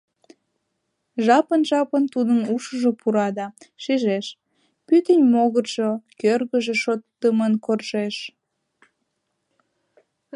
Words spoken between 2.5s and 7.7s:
ушыжо пура да шижеш: пӱтынь могыржо, кӧргыжӧ шотдымын